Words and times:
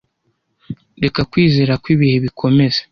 reka 1.03 1.21
kwizera 1.31 1.73
kw'ibihe 1.81 2.17
bikomeze 2.25 2.79